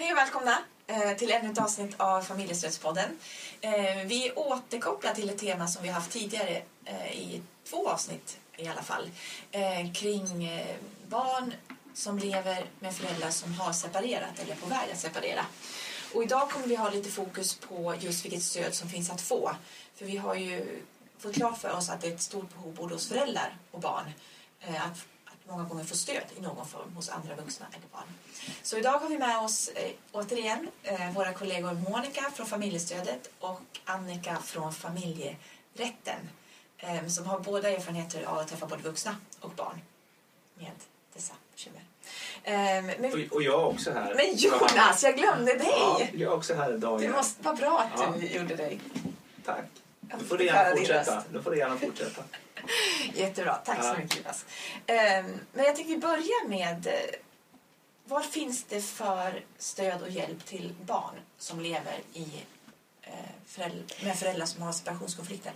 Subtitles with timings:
[0.00, 3.18] Hej och välkomna eh, till ännu ett avsnitt av Familjestödspodden.
[3.60, 8.68] Eh, vi återkopplar till ett tema som vi haft tidigare eh, i två avsnitt i
[8.68, 9.10] alla fall.
[9.94, 10.50] Kring
[11.08, 11.54] barn
[11.94, 15.46] som lever med föräldrar som har separerat eller är på väg att separera.
[16.14, 19.50] Och idag kommer vi ha lite fokus på just vilket stöd som finns att få.
[19.94, 20.82] För vi har ju
[21.18, 24.12] fått klart för oss att det är ett stort behov både hos föräldrar och barn
[24.60, 25.06] att
[25.50, 28.06] många gånger får stöd i någon form hos andra vuxna eller barn.
[28.62, 33.80] Så idag har vi med oss eh, återigen eh, våra kollegor Monica från familjestödet och
[33.84, 36.30] Annika från familjerätten
[36.78, 39.80] eh, som har båda erfarenheter av att träffa både vuxna och barn
[40.54, 40.72] med
[41.14, 41.82] dessa bekymmer.
[42.42, 44.14] Eh, men, och, jag är också här.
[44.14, 45.66] Men Jonas, jag glömde dig!
[45.68, 47.00] Ja, jag är också här idag.
[47.00, 48.14] Det måste vara bra att ja.
[48.20, 48.80] du gjorde dig.
[49.44, 49.64] Tack.
[50.18, 51.22] Nu får du gärna fortsätta.
[51.32, 52.22] Nu får du gärna fortsätta.
[53.14, 54.44] Jättebra, tack så mycket Jonas.
[54.86, 56.92] Ehm, men jag tänkte vi börjar med eh,
[58.04, 62.26] vad finns det för stöd och hjälp till barn som lever i,
[63.02, 63.68] eh,
[64.04, 65.52] med föräldrar som har separationskonflikter?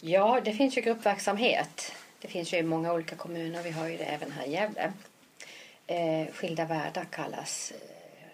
[0.00, 1.92] Ja, det finns ju gruppverksamhet.
[2.20, 3.62] Det finns ju i många olika kommuner.
[3.62, 4.92] Vi har ju det även här i Gävle.
[5.86, 7.72] Eh, Skilda världar kallas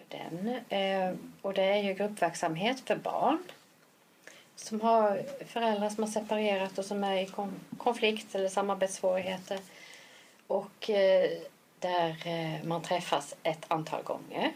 [0.07, 0.59] den.
[1.41, 3.43] och det är ju gruppverksamhet för barn
[4.59, 7.29] som har föräldrar som har separerat och som är i
[7.77, 9.59] konflikt eller samarbetssvårigheter.
[10.47, 11.29] Och eh,
[11.79, 14.51] där eh, man träffas ett antal gånger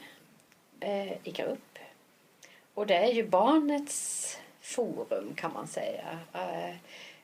[0.79, 1.79] eh, i grupp.
[2.73, 6.19] Och det är ju barnets forum kan man säga.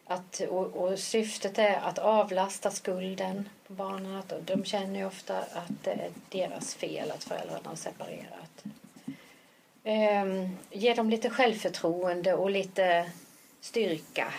[0.06, 4.16] Att, och, och, syftet är att avlasta skulden på barnen.
[4.16, 8.64] Att de känner ju ofta att det är deras fel att föräldrarna har separerat
[9.90, 13.12] eh, ge dem lite självförtroende och lite
[13.62, 14.34] styrka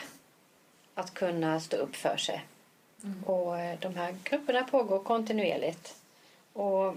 [0.94, 2.44] att kunna stå upp för sig.
[3.02, 3.24] Mm.
[3.24, 5.96] Och eh, de här grupperna pågår kontinuerligt.
[6.52, 6.94] Och,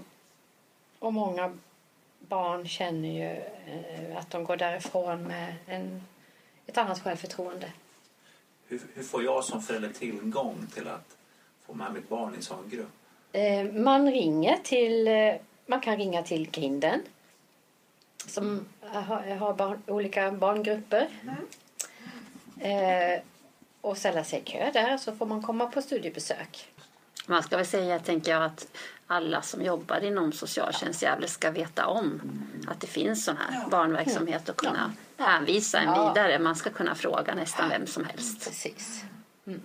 [0.98, 1.58] och många
[2.18, 3.30] barn känner ju
[3.72, 6.02] eh, att de går därifrån med en,
[6.66, 7.72] ett annat självförtroende.
[8.66, 11.16] Hur, hur, får jag som förälder tillgång till att
[11.66, 12.92] få med mitt barn i en sån grupp?
[13.32, 15.08] Eh, man ringer till,
[15.66, 17.00] man kan ringa till grinden
[18.26, 21.08] som har, har barn, olika barngrupper.
[22.60, 23.22] Eh,
[23.80, 26.72] och ställa sig i kö där så får man komma på studiebesök.
[27.26, 28.66] Man ska väl säga, tänker jag, att
[29.06, 32.20] alla som jobbar inom socialtjänst Gävle ska veta om
[32.68, 36.38] att det finns sån här barnverksamhet och kunna hänvisa en vidare.
[36.38, 38.44] Man ska kunna fråga nästan vem som helst.
[38.44, 39.04] Precis.
[39.46, 39.60] Mm.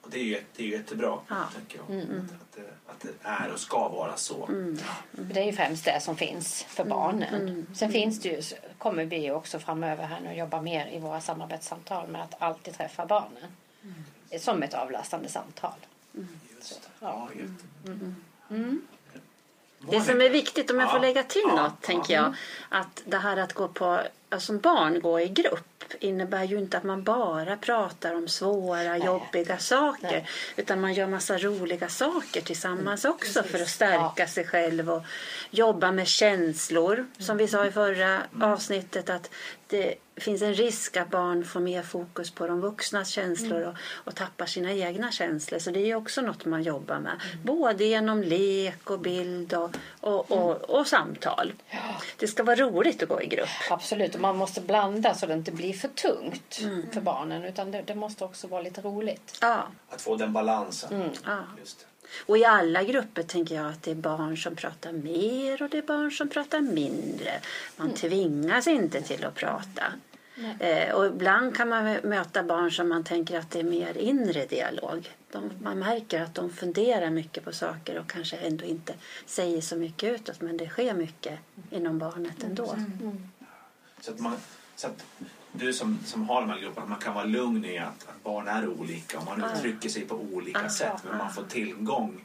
[0.00, 1.48] Och det är ju det är jättebra, ja.
[1.54, 1.90] tänker jag.
[1.96, 2.10] Mm.
[2.10, 2.28] mm.
[2.40, 4.46] Att, det, att det är och ska vara så.
[4.46, 4.78] Mm.
[5.10, 6.96] Det är ju främst det som finns för mm.
[6.96, 7.34] barnen.
[7.34, 7.66] Mm.
[7.74, 8.42] Sen finns det ju,
[8.78, 13.06] kommer vi också framöver här nu jobba mer i våra samarbetssamtal med att alltid träffa
[13.06, 13.56] barnen.
[14.38, 15.72] Som ett avlastande samtal.
[16.56, 16.88] Just det.
[17.00, 17.28] Ja.
[19.86, 22.34] Ja, det som är viktigt, om jag får lägga till något, tänker jag,
[22.68, 24.00] att det här att gå på,
[24.38, 29.04] som barn gå i grupp innebär ju inte att man bara pratar om svåra, Nej.
[29.04, 30.10] jobbiga saker.
[30.10, 30.28] Nej.
[30.56, 33.14] Utan man gör massa roliga saker tillsammans mm.
[33.14, 33.52] också Precis.
[33.52, 34.26] för att stärka ja.
[34.26, 35.02] sig själv och
[35.50, 37.06] jobba med känslor.
[37.18, 38.42] Som vi sa i förra mm.
[38.42, 39.30] avsnittet att
[39.66, 43.68] det finns en risk att barn får mer fokus på de vuxnas känslor mm.
[43.68, 45.58] och, och tappar sina egna känslor.
[45.58, 47.20] Så det är också något man jobbar med.
[47.32, 47.44] Mm.
[47.44, 49.70] Både genom lek och bild och,
[50.00, 50.62] och, och, mm.
[50.62, 51.52] och samtal.
[51.70, 51.78] Ja.
[52.18, 53.48] Det ska vara roligt att gå i grupp.
[53.70, 56.90] Absolut, och man måste blanda så det inte blir för tungt mm.
[56.92, 57.44] för barnen.
[57.44, 59.38] Utan det, det, måste också vara lite roligt.
[59.40, 59.66] Ja.
[59.88, 60.92] Att få den balansen.
[60.92, 61.10] Mm.
[61.24, 61.38] Ja.
[61.58, 61.86] Just
[62.26, 65.78] och i alla grupper tänker jag att det är barn som pratar mer och det
[65.78, 67.40] är barn som pratar mindre.
[67.76, 67.96] Man mm.
[67.96, 69.82] tvingas inte till att prata.
[70.60, 74.46] Eh, och ibland kan man möta barn som man tänker att det är mer inre
[74.46, 75.16] dialog.
[75.32, 78.94] De, man märker att de funderar mycket på saker och kanske ändå inte
[79.26, 81.38] säger så mycket utåt men det sker mycket
[81.70, 82.72] inom barnet ändå.
[82.72, 83.28] Mm.
[84.08, 84.18] Mm.
[84.18, 84.36] Så att man,
[84.76, 85.04] så att
[85.52, 88.48] du som, som har de här grupperna, man kan vara lugn i att, att barn
[88.48, 89.56] är olika och man ah.
[89.56, 90.68] uttrycker sig på olika ah.
[90.68, 92.24] sätt men man får tillgång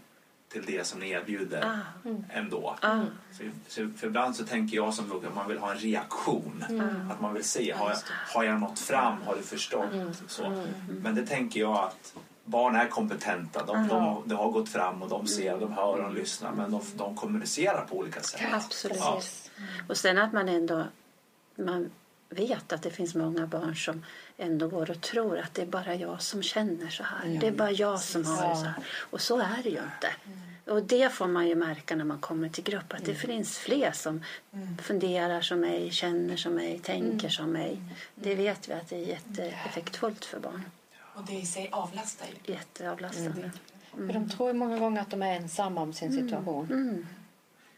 [0.49, 2.09] till det som ni erbjuder ah.
[2.29, 2.75] ändå.
[2.81, 2.99] Ah.
[3.31, 6.65] Så, så, för ibland så tänker jag som att man vill ha en reaktion.
[6.69, 7.11] Mm.
[7.11, 7.97] Att man vill se, har jag,
[8.33, 9.93] har jag nått fram, har du förstått?
[9.93, 10.13] Mm.
[10.27, 10.45] Så.
[10.45, 10.67] Mm.
[10.87, 12.13] Men det tänker jag att
[12.45, 13.65] barn är kompetenta.
[13.65, 16.81] De, de, de, har gått fram och de ser, de hör och lyssnar men de,
[16.95, 18.41] de kommunicerar på olika sätt.
[18.53, 18.97] Absolut.
[18.99, 19.21] Ja.
[19.89, 20.85] Och sen att man ändå
[21.65, 21.91] man
[22.29, 24.05] vet att det finns många barn som
[24.37, 27.27] ändå går och tror att det är bara jag som känner så här.
[27.27, 28.83] Ja, det är bara jag som har det så här.
[28.99, 30.13] Och så är det ju inte.
[30.25, 30.39] Mm.
[30.65, 33.21] Och det får man ju märka när man kommer till grupp att det mm.
[33.21, 34.77] finns fler som mm.
[34.77, 37.31] funderar som mig, känner som mig, tänker mm.
[37.31, 37.71] som mig.
[37.71, 37.89] Mm.
[38.15, 40.63] Det vet vi att det är jätteeffektfullt för barn.
[41.15, 42.53] Och det i sig avlastar ju.
[42.53, 43.51] Jätteavlastande.
[43.93, 44.07] Mm.
[44.07, 47.07] För de tror många gånger att de är ensamma om sin situation.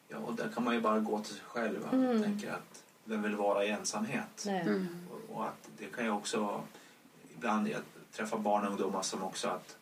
[0.07, 1.88] Ja, och där kan man ju bara gå till sig själv.
[1.92, 2.12] Mm.
[2.12, 4.46] Jag tänker att vem vill vara i ensamhet?
[4.48, 4.88] Mm.
[5.12, 6.63] Och, och att det kan ju också...
[7.36, 7.81] Ibland jag
[8.12, 9.78] träffar barn och ungdomar som också att,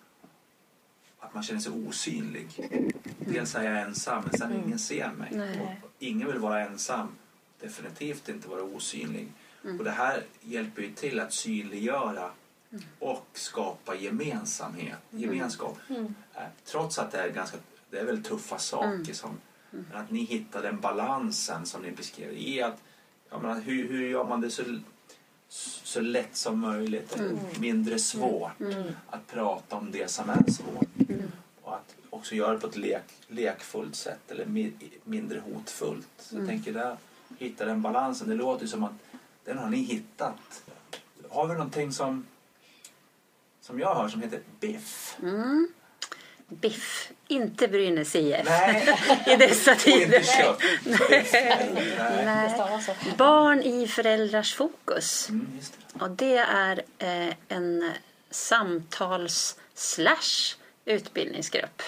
[1.19, 2.69] att man känner sig osynlig.
[3.19, 4.63] Dels är jag ensam, men sen Mm.
[4.65, 5.29] ingen ser mig.
[5.31, 5.79] Nej.
[5.83, 7.07] Och ingen vill vara ensam.
[7.59, 9.27] Definitivt inte vara osynlig.
[9.63, 9.77] Mm.
[9.77, 12.31] Och det här hjälper ju till att synliggöra
[12.99, 15.77] och skapa gemensamhet, gemenskap.
[15.89, 16.15] Mm.
[16.35, 17.57] Eh, Trots att det är ganska
[17.89, 19.13] det är väl tuffa saker Mm.
[19.13, 19.37] som
[19.71, 22.77] men att ni hittar den balansen som ni beskrev i att
[23.29, 24.63] jag menar, hur, hur gör man det så,
[25.83, 27.37] så lätt som möjligt Mm.
[27.59, 28.83] mindre svårt Mm.
[29.09, 31.31] att prata om det som är svårt Mm.
[31.61, 34.73] och att också göra det på ett lek, lekfullt sätt eller mi,
[35.03, 36.07] mindre hotfullt.
[36.19, 36.47] Så jag Mm.
[36.49, 36.97] tänker där,
[37.37, 38.29] hitta den balansen.
[38.29, 38.93] Det låter som att
[39.45, 40.63] den har ni hittat.
[41.29, 42.25] Har vi någonting som
[43.61, 45.17] som jag hör som heter biff?
[46.49, 46.59] Mm.
[46.61, 48.95] Biff, inte Brynäs IF Nej,
[49.27, 50.25] i dessa tider.
[50.83, 51.29] Nej.
[51.31, 53.15] Det Nej.
[53.17, 55.29] Barn i föräldrars fokus.
[55.29, 56.03] Mm, just det.
[56.03, 57.91] Och det är eh, en
[58.29, 60.55] samtals slash
[60.85, 61.81] utbildningsgrupp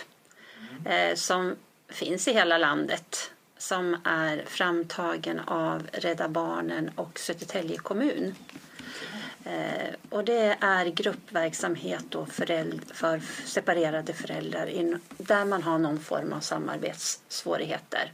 [0.86, 1.56] eh, som
[1.90, 8.36] finns i hela landet som är framtagen av Rädda Barnen och Södertälje kommun.
[9.46, 16.00] Eh, och det är gruppverksamhet då föräld- för separerade föräldrar in, där man har någon
[16.00, 18.12] form av samarbetssvårigheter.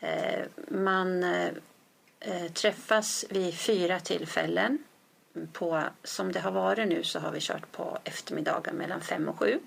[0.00, 1.50] Eh, man eh,
[2.20, 4.78] eh, träffas vid fyra tillfällen.
[5.52, 9.38] På, som det har varit nu så har vi kört på eftermiddagar mellan fem och
[9.38, 9.58] sju.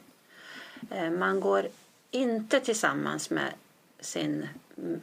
[0.90, 1.68] Eh, man går
[2.12, 3.54] inte tillsammans med
[4.00, 5.02] sin, mm,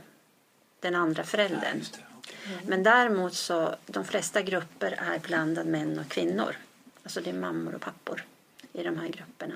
[0.81, 1.79] den andra Nej, föräldern.
[1.79, 2.67] just Okej.
[2.67, 6.57] Men däremot så de flesta grupper är blandad män och kvinnor.
[7.03, 8.25] Alltså det är mammor och pappor
[8.73, 9.55] i de här grupperna.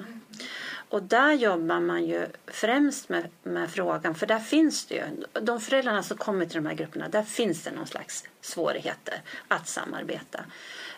[0.88, 5.02] Och där jobbar man ju främst med, med frågan, för där finns det ju,
[5.40, 9.69] de föräldrarna som kommer till de här grupperna, där finns det någon slags svårigheter att
[9.69, 10.44] samarbeta.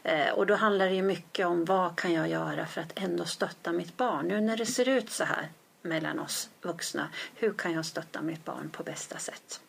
[0.02, 3.24] Eh, och då handlar det ju mycket om vad kan jag göra för att ändå
[3.24, 4.28] stötta mitt barn.
[4.28, 5.48] Nu när det ser ut så här
[5.82, 9.60] mellan oss vuxna, hur kan jag stötta mitt barn på bästa sätt?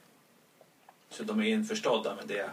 [1.09, 2.49] Så de är införstådda med det,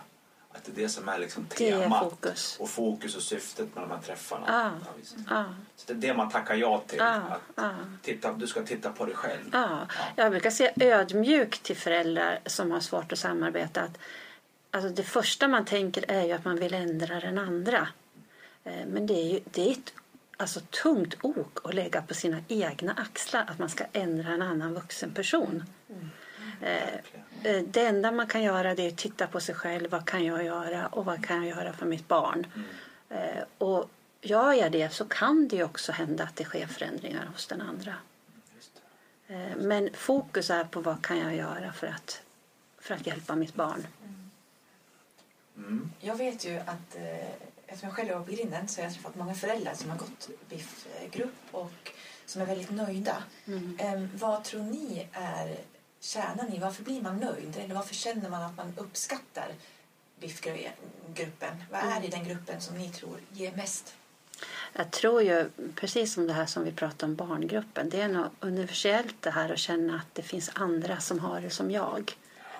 [0.52, 2.56] att det är det som är liksom Det är temat fokus.
[2.60, 4.44] och fokus och syftet med de här träffarna.
[4.84, 5.16] Ja, visst.
[5.30, 5.44] Ja,
[5.76, 6.98] Så det är det man tackar ja till.
[6.98, 7.74] ja, Att ja.
[8.02, 9.50] titta, du ska titta på dig själv.
[9.52, 13.80] Ja, jag brukar säga ödmjukt till föräldrar som har svårt att samarbeta.
[13.82, 13.98] Att,
[14.70, 17.88] alltså det första man tänker är ju att man vill ändra den andra.
[18.64, 19.92] Eh, Men det är ju det är ett
[20.36, 24.74] alltså, tungt ok att lägga på sina egna axlar att man ska ändra en annan
[24.74, 25.64] vuxen person.
[25.88, 26.10] Verkligen.
[26.62, 29.90] Eh, Det enda man kan göra det är att titta på sig själv.
[29.90, 32.46] Vad kan jag göra och vad kan jag göra för mitt barn?
[32.54, 32.66] Mm.
[33.38, 37.26] Eh, Och gör jag det så kan det ju också hända att det sker förändringar
[37.32, 37.94] hos den andra.
[39.26, 42.22] Eh, Men fokus är på vad kan jag göra för att,
[42.80, 43.86] för att hjälpa mitt barn.
[45.56, 45.92] Mm.
[46.00, 47.26] Jag vet ju att eh,
[47.66, 50.28] eftersom jag själv jobbar på Grinden så har jag träffat många föräldrar som har gått
[50.48, 51.92] BIF-grupp och
[52.26, 53.16] som är väldigt nöjda.
[53.46, 53.76] Mm.
[53.80, 55.56] Eh, vad tror ni är
[56.04, 57.56] kärnan i varför blir man nöjd?
[57.56, 59.48] Eller varför känner man att man uppskattar
[60.20, 61.64] BIF-gruppen?
[61.70, 63.94] Vad är det i den gruppen som ni tror ger mest?
[64.72, 68.32] Jag tror ju, precis som det här som vi pratade om barngruppen, det är något
[68.40, 72.16] universellt det här att känna att det finns andra som har det som jag.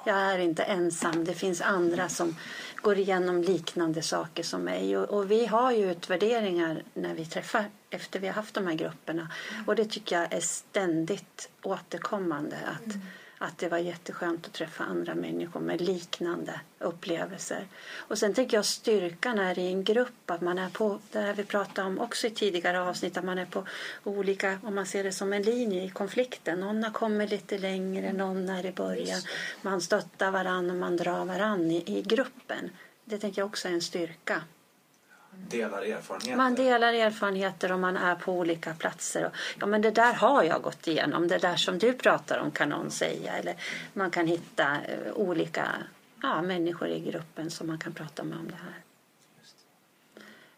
[0.07, 2.37] Jag är inte ensam, det finns andra som
[2.77, 4.97] går igenom liknande saker som mig.
[4.97, 8.75] Och, och vi har ju utvärderingar när vi träffar efter vi har haft de här
[8.75, 9.29] grupperna.
[9.67, 12.57] Och det tycker jag är ständigt återkommande.
[12.57, 12.95] Att,
[13.43, 17.67] att det var jätteskönt att träffa andra människor med liknande upplevelser.
[17.97, 21.35] Och sen tänker jag styrkan är i en grupp, att man är på, det här
[21.35, 23.67] vi pratade om också i tidigare avsnitt, att man är på
[24.05, 26.61] olika, om man ser det som en linje i konflikten.
[26.61, 29.21] Någon har kommit lite längre, någon är i början.
[29.63, 32.71] Man stöttar varann och man drar varann i, i gruppen.
[33.05, 34.43] Det tänker jag också är en styrka.
[35.37, 36.37] Delar erfarenheter.
[36.37, 39.25] Man delar erfarenheter och man är på olika platser.
[39.25, 41.29] Och, ja, men det där har jag gått igenom.
[41.29, 43.33] Det där som du pratar om kan någon säga.
[43.33, 43.55] Eller
[43.93, 45.69] man kan hitta eh, olika
[46.23, 48.75] ja, människor i gruppen som man kan prata med om det här.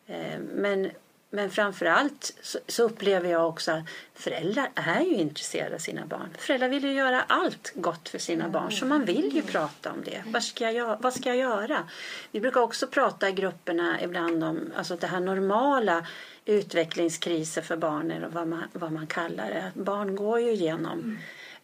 [0.06, 0.90] Eh, Men,
[1.34, 6.06] men framför allt så, så upplever jag också att föräldrar är ju intresserade av sina
[6.06, 6.28] barn.
[6.38, 10.02] Föräldrar vill ju göra allt gott för sina barn så man vill ju prata om
[10.04, 10.22] det.
[10.26, 11.88] Vad ska jag, vad ska jag göra?
[12.30, 16.06] Vi brukar också prata i grupperna ibland om alltså det här normala
[16.44, 19.72] utvecklingskriser för barn eller vad man, vad man kallar det.
[19.74, 21.18] Barn går ju igenom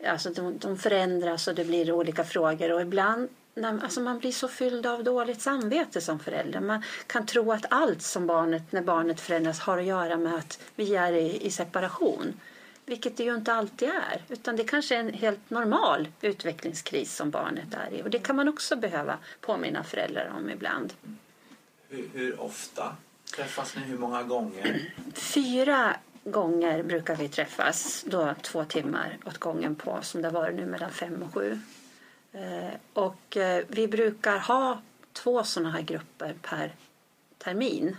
[0.06, 3.28] Alltså de, de förändras och det blir olika frågor och ibland
[3.64, 6.60] alltså man blir så fylld av dåligt samvete som förälder.
[6.60, 10.60] Man kan tro att allt som barnet, när barnet förändras har att göra med att
[10.76, 12.40] vi är i, i separation.
[12.86, 14.22] Vilket det ju inte alltid är.
[14.28, 18.02] Utan det kanske är en helt normal utvecklingskris som barnet är i.
[18.02, 20.92] Och det kan man också behöva påminna föräldrar om ibland.
[21.88, 22.96] Hur, hur ofta
[23.36, 23.82] träffas ni?
[23.82, 24.94] Hur många gånger?
[25.14, 30.56] Fyra gånger brukar vi träffas, då två timmar åt gången på som det har varit
[30.56, 31.58] nu mellan fem och sju.
[32.32, 34.82] Eh, och eh, vi brukar ha
[35.12, 36.74] två sådana här grupper per
[37.38, 37.96] termin.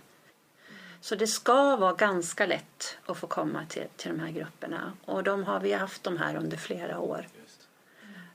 [1.02, 4.94] Så det ska vara ganska lätt att få komma till, till de här grupperna.
[5.06, 7.28] Och de har vi haft de här under flera år.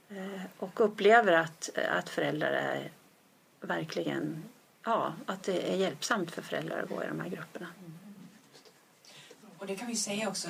[0.09, 2.91] Eh, och upplever att, att föräldrar är
[3.61, 4.43] verkligen,
[4.83, 7.67] ja, att det är hjälpsamt för föräldrar att gå i de här grupperna.
[9.57, 10.49] Och det kan vi säga också,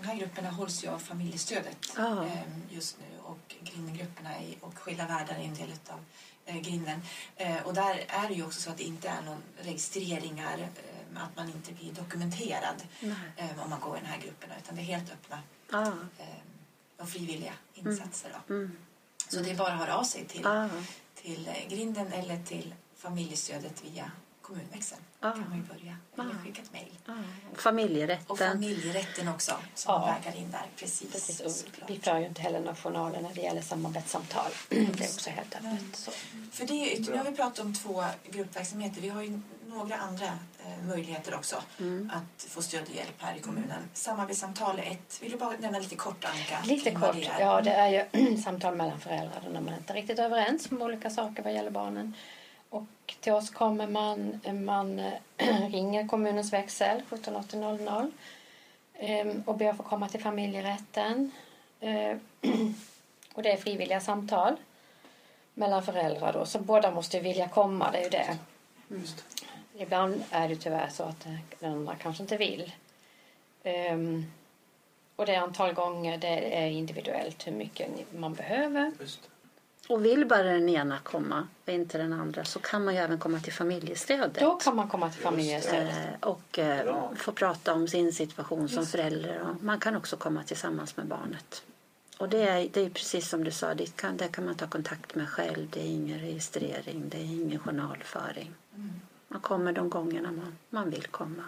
[0.00, 2.26] de här grupperna hålls ju av familjestödet Ja.
[2.26, 6.00] eh, just nu och Grindengrupperna och Skilda världar är en del av
[6.46, 7.02] eh, Grinden.
[7.36, 11.22] Eh, och där är det ju också så att det inte är någon registreringar, eh,
[11.22, 13.16] att man inte blir dokumenterad Nej.
[13.36, 15.38] eh, om man går i de här grupperna utan det är helt öppna
[15.70, 15.86] Ja.
[16.18, 16.26] eh,
[16.96, 18.36] och frivilliga insatser.
[18.48, 18.54] Då.
[18.54, 18.76] Mm.
[19.28, 20.68] Så det är bara att höra av sig till, Ja.
[21.14, 24.10] till eh, Grinden eller till familjestödet via
[24.42, 25.00] kommunväxeln.
[25.20, 25.30] Ja.
[25.32, 25.96] kan man ju börja.
[26.18, 26.98] Eller skicka ett mejl.
[27.06, 27.12] Ja.
[27.54, 28.26] Familjerätten.
[28.28, 30.18] Och familjerätten också som Ja.
[30.24, 30.66] vägar in där.
[30.76, 31.12] Precis.
[31.12, 34.50] Precis, vi för ju inte heller några journaler när det gäller samarbetssamtal.
[34.68, 35.96] Det är också helt öppet.
[35.96, 36.10] Så.
[36.52, 39.00] För det är, nu har vi pratat om två gruppverksamheter.
[39.00, 42.10] Vi har ju några andra eh, möjligheter också Mm.
[42.14, 43.82] att få stöd och hjälp här i kommunen.
[43.94, 45.18] Samarbetssamtal är ett.
[45.22, 46.58] Vill du bara nämna lite kort Annika?
[46.64, 47.40] Lite kort, det är?
[47.40, 51.10] ja det är ju samtal mellan föräldrar när man inte är riktigt överens om olika
[51.10, 52.14] saker vad gäller barnen.
[52.70, 55.12] Och till oss kommer man, man eh,
[55.70, 58.12] ringer kommunens växel 178000
[58.94, 61.30] ehm, och ber att få komma till familjerätten.
[61.80, 62.16] Eh,
[63.34, 64.56] Och det är frivilliga samtal
[65.54, 68.38] mellan föräldrar då, så båda måste vilja komma, det är ju det.
[68.88, 69.24] Just.
[69.74, 72.72] Ibland är det tyvärr så att eh, den andra kanske inte vill.
[73.62, 74.32] Ehm,
[75.16, 78.92] och det är antal gånger, det är individuellt hur mycket man behöver.
[79.00, 79.29] Just.
[79.90, 83.18] Och vill bara den ena komma och inte den andra så kan man ju även
[83.18, 84.34] komma till familjestödet.
[84.40, 85.96] Då kan man komma till familjestödet.
[86.22, 87.12] Eh, och eh, Bra.
[87.16, 89.40] få prata om sin situation som förälder.
[89.40, 91.62] Och man kan också komma tillsammans med barnet.
[92.18, 94.66] Och det är, det är precis som du sa, det kan, där kan man ta
[94.66, 95.70] kontakt med själv.
[95.70, 98.54] Det är ingen registrering, det är ingen journalföring.
[98.74, 98.92] Mm.
[99.28, 101.44] Man kommer de gångerna man, man vill komma.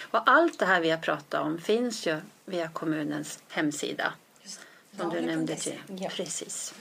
[0.00, 4.12] Och allt det här vi har pratat om finns ju via kommunens hemsida.
[4.42, 4.60] Just.
[4.98, 5.56] Som du nämnde.
[5.56, 5.80] Till.
[5.86, 6.08] Ja.
[6.08, 6.74] Precis.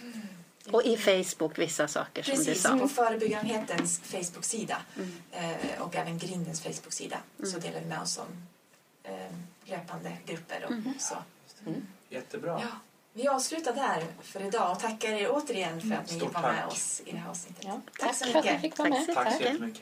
[0.71, 2.77] Och i Facebook vissa saker som du Precis, sa.
[2.77, 5.11] på Förebyggarenhetens Facebook-sida Mm.
[5.31, 8.47] eh, och även Grindens Facebook-sida så delar vi med oss om
[9.03, 9.11] eh,
[9.65, 10.93] löpande grupper och Mm.
[10.99, 11.15] så.
[12.09, 12.59] Jättebra.
[12.61, 12.67] Ja,
[13.13, 16.55] vi avslutar där för idag och tackar er återigen för att ni Stort var tack.
[16.55, 17.63] med oss i det här avsnittet.
[17.65, 18.61] Ja, Tack så för att ni mycket.
[18.61, 19.05] fick vara med.
[19.07, 19.15] Tack.
[19.15, 19.41] Tack så Tack.
[19.41, 19.81] jättemycket.